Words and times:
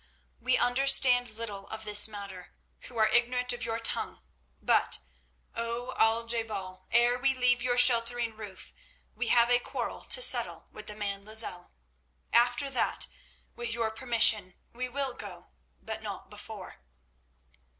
"We 0.39 0.57
understand 0.57 1.29
little 1.29 1.67
of 1.67 1.83
this 1.83 2.07
matter, 2.07 2.55
who 2.85 2.97
are 2.97 3.07
ignorant 3.09 3.53
of 3.53 3.63
your 3.63 3.77
tongue, 3.77 4.23
but, 4.59 4.97
O 5.55 5.93
Al 5.95 6.25
je 6.25 6.41
bal, 6.41 6.87
ere 6.91 7.19
we 7.19 7.35
leave 7.35 7.61
your 7.61 7.77
sheltering 7.77 8.35
roof 8.35 8.73
we 9.13 9.27
have 9.27 9.51
a 9.51 9.59
quarrel 9.59 10.03
to 10.05 10.23
settle 10.23 10.67
with 10.71 10.87
the 10.87 10.95
man 10.95 11.23
Lozelle. 11.23 11.71
After 12.33 12.67
that, 12.71 13.09
with 13.55 13.73
your 13.75 13.91
permission, 13.91 14.55
we 14.73 14.89
will 14.89 15.13
go, 15.13 15.51
but 15.83 16.01
not 16.01 16.31
before." 16.31 16.77